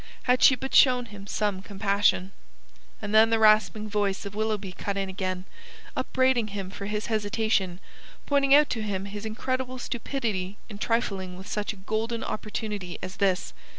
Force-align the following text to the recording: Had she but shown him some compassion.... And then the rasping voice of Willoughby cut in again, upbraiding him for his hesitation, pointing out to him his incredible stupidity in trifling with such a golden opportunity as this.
Had 0.23 0.41
she 0.41 0.55
but 0.55 0.73
shown 0.73 1.05
him 1.05 1.27
some 1.27 1.61
compassion.... 1.61 2.31
And 3.03 3.13
then 3.13 3.29
the 3.29 3.37
rasping 3.37 3.87
voice 3.87 4.25
of 4.25 4.33
Willoughby 4.33 4.71
cut 4.71 4.97
in 4.97 5.09
again, 5.09 5.45
upbraiding 5.95 6.47
him 6.47 6.71
for 6.71 6.87
his 6.87 7.05
hesitation, 7.05 7.79
pointing 8.25 8.55
out 8.55 8.67
to 8.71 8.81
him 8.81 9.05
his 9.05 9.27
incredible 9.27 9.77
stupidity 9.77 10.57
in 10.69 10.79
trifling 10.79 11.37
with 11.37 11.45
such 11.47 11.71
a 11.71 11.75
golden 11.75 12.23
opportunity 12.23 12.97
as 13.03 13.17
this. 13.17 13.53